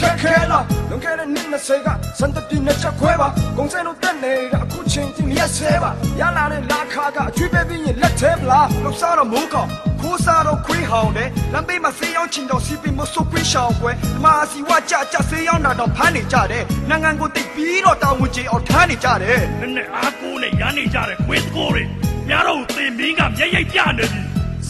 [0.00, 1.88] ခက်ခဲလားလွန်ခဲ့တဲ့နှစ်20က
[2.18, 5.90] စံတပြင်းနဲ့ချက်ခွဲပါဂုံစဲတို့တက်နေတာအခုချင်းချင်းရက်ဆဲပါ
[6.20, 9.68] ရလာတဲ့လာခါကအကျွေးပဲပြီးရင်လက်သေးပလားလောက်စားတော့မိုးကောင်
[10.00, 21.82] ခိုးစားတော့ခွေးဟောင်းတယ်လမ်းဘေးမှာဆေးရောင်းချင်တော့စီပင်မဆုပ်ခွေးရှောင်းပွဲဒီမှာစီဝကြကြဆေးရောင်းတာတော့ဖမ်းနေကြတယ်နိုင်ငံကိုတိတ်ပြီးတော့တောင်းဝင်ချေအောင်ထမ်းနေကြတယ်နည်းနည်းအားကိုးနဲ့ရမ်းနေကြတဲ့ခွေးစကိုတွေ
[22.28, 24.20] များတော့သင်မင်းကမျက်ရိပ်ပြနေပြီ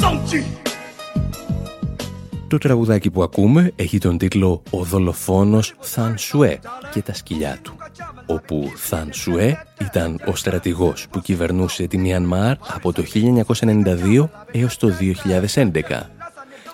[0.01, 0.60] စောင့်ကြည့်
[2.51, 6.59] Το τραγουδάκι που ακούμε έχει τον τίτλο «Ο δολοφόνος Θαν Σουέ
[6.93, 7.77] και τα σκυλιά του»,
[8.27, 14.93] όπου Θαν Σουέ ήταν ο στρατηγός που κυβερνούσε τη Μιανμάρ από το 1992 έως το
[15.55, 15.71] 2011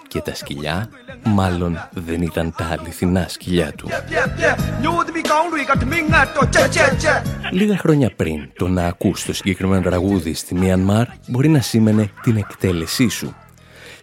[0.09, 0.89] και τα σκυλιά
[1.24, 3.89] μάλλον δεν ήταν τα αληθινά σκυλιά του.
[7.51, 12.37] Λίγα χρόνια πριν το να ακούς το συγκεκριμένο τραγούδι στη Μιανμάρ μπορεί να σήμαινε την
[12.37, 13.35] εκτέλεσή σου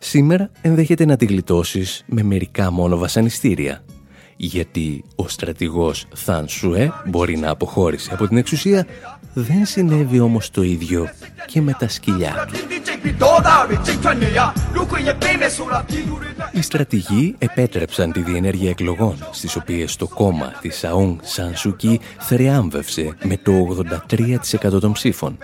[0.05, 3.83] Σήμερα ενδέχεται να τη γλιτώσεις με μερικά μόνο βασανιστήρια.
[4.35, 8.87] Γιατί ο στρατηγός Θαν Σουέ μπορεί να αποχώρησε από την εξουσία,
[9.33, 11.09] δεν συνέβη όμως το ίδιο
[11.45, 12.47] και με τα σκυλιά.
[16.51, 23.37] Οι στρατηγοί επέτρεψαν τη διενέργεια εκλογών, στις οποίες το κόμμα της Αούν Σανσουκί θριάμβευσε με
[23.37, 23.51] το
[24.71, 25.37] 83% των ψήφων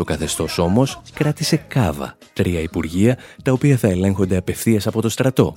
[0.00, 5.56] το καθεστώς όμως κράτησε κάβα τρία υπουργεία τα οποία θα ελέγχονται απευθείας από το στρατό.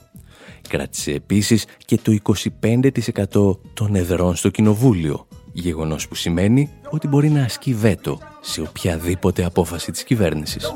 [0.70, 2.18] Κράτησε επίσης και το
[2.62, 9.46] 25% των εδρών στο κοινοβούλιο, γεγονός που σημαίνει ότι μπορεί να ασκεί βέτο σε οποιαδήποτε
[9.46, 10.74] απόφαση της κυβέρνησης.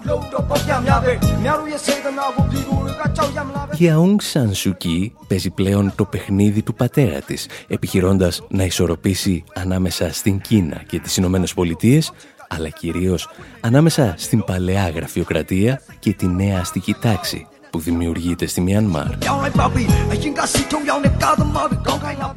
[3.78, 10.42] Η Αούγκ Σανσουκί παίζει πλέον το παιχνίδι του πατέρα της, επιχειρώντας να ισορροπήσει ανάμεσα στην
[10.42, 12.12] Κίνα και τις Ηνωμένες Πολιτείες,
[12.48, 13.30] αλλά κυρίως
[13.60, 19.08] ανάμεσα στην παλαιά γραφειοκρατία και τη νέα αστική τάξη που δημιουργείται στη Μιανμάρ.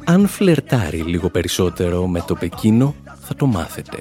[0.03, 3.97] Αν φλερτάρει λίγο περισσότερο με το Πεκίνο, θα το μάθετε.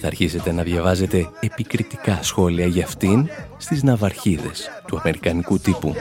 [0.00, 5.94] Θα αρχίσετε να διαβάζετε επικριτικά σχόλια για αυτήν στις ναυαρχίδες του Αμερικανικού τύπου.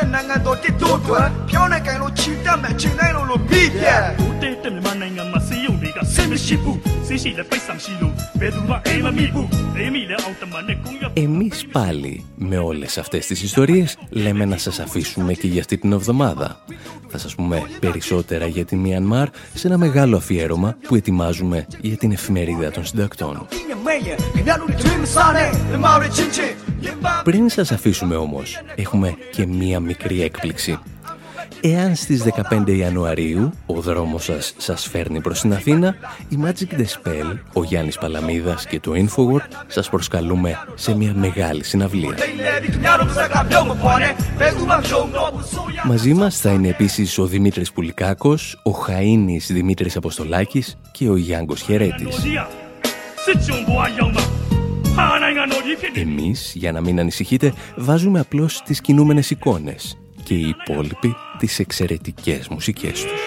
[0.00, 15.60] ိုးတက်တဲ့ တဲ့နိုင်ငံတော်တစ်တို့အတွက်ဖြောင်းနဲ့ကန်လို့ချီတက်မဲ့ချိန်တိုင်းလို့လို့ပြီးပြတ်ဦးတဲ့တဲ့မြန်မာနိုင်ငံမှာစေယုံတွေကဆင်းမရှိဘူးစေရှိလည်းပိတ်ဆံရှိလို့ဘယ်သူမှအိမ်မမိဘူးအိမ်မိလည်းအော်တမနဲ့ကုန်းရ Εμείς πάλι με όλες αυτές τις ιστορίες λέμε να σας αφήσουμε και για
[15.60, 16.48] αυτή την εβδομάδα.
[17.08, 22.12] Θα σας πούμε περισσότερα για τη Μιανμάρ σε ένα μεγάλο αφιέρωμα που ετοιμάζουμε για την
[22.12, 23.46] εφημερίδα των συντακτών.
[27.23, 30.79] Πριν σας αφήσουμε όμως, έχουμε και μία μικρή έκπληξη.
[31.63, 35.95] Εάν στις 15 Ιανουαρίου ο δρόμος σας σας φέρνει προς την Αθήνα,
[36.29, 41.63] η Magic The Spell, ο Γιάννης Παλαμίδας και το Infoword σας προσκαλούμε σε μια μεγάλη
[41.63, 42.15] συναυλία.
[45.83, 51.61] Μαζί μας θα είναι επίσης ο Δημήτρης Πουλικάκος, ο Χαΐνης Δημήτρης Αποστολάκης και ο Γιάνγκος
[51.61, 52.23] Χερέτης.
[55.93, 62.47] Εμείς, για να μην ανησυχείτε, βάζουμε απλώς τις κινούμενες εικόνες και οι υπόλοιποι τις εξαιρετικές
[62.47, 63.21] μουσικές τους.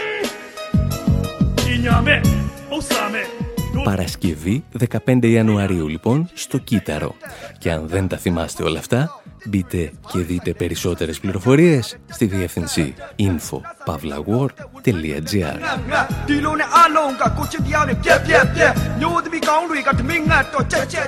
[3.82, 4.64] Παρασκευή
[5.06, 7.14] 15 Ιανουαρίου λοιπόν στο Κύτταρο.
[7.58, 15.58] Και αν δεν τα θυμάστε όλα αυτά, μπείτε και δείτε περισσότερες πληροφορίες στη διεύθυνση info.pavlawar.gr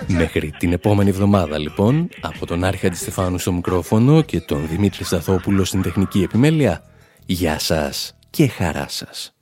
[0.06, 5.64] Μέχρι την επόμενη εβδομάδα λοιπόν, από τον Άρχα Στεφάνου στο μικρόφωνο και τον Δημήτρη Σταθόπουλο
[5.64, 6.82] στην τεχνική επιμέλεια,
[7.26, 9.34] γεια σας και χαρά σας.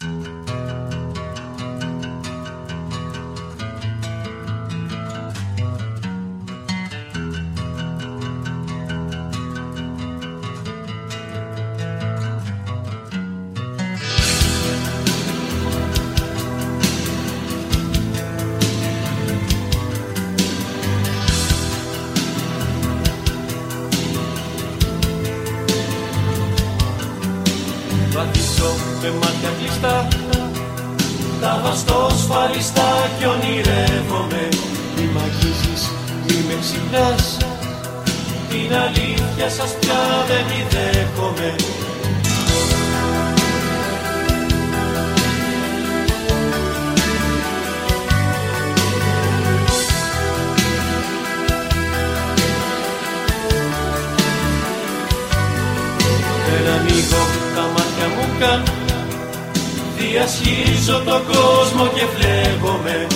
[60.14, 63.06] Διασχίζω τον κόσμο και βλέπομαι.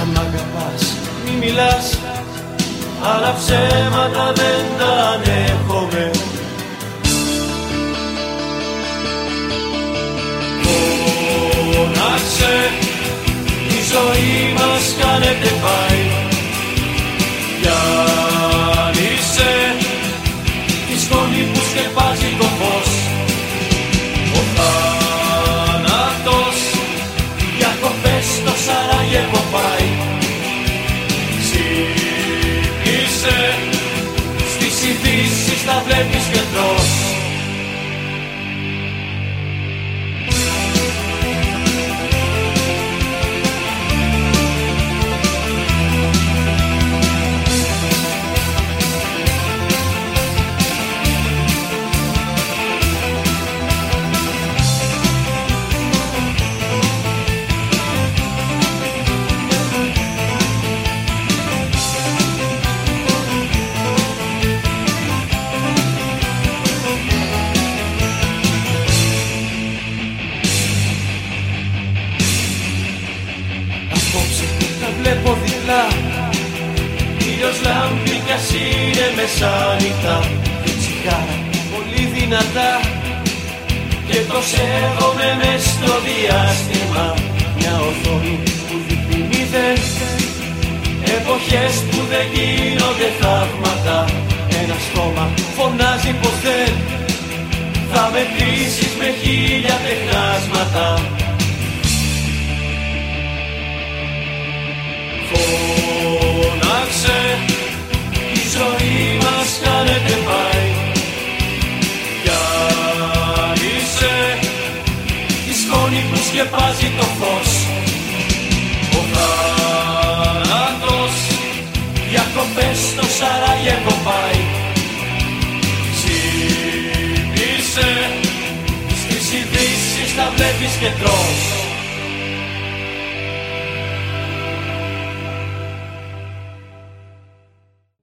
[0.00, 0.92] Αν αγαπάς
[1.24, 1.97] μη μιλάς
[3.02, 6.10] Άλλα ψέματα δεν τα ανέχομαι.
[11.72, 12.70] Φωνάξε
[13.68, 16.02] Η ζωή μας κάνετε πάει.
[17.60, 19.50] Γιάννησε
[20.88, 23.08] Τη σκόνη που σκεπάζει το φως.
[28.66, 29.87] Σαράγεβο πάει
[35.18, 37.17] Στις ειδήσεις τα βλέπεις και τρως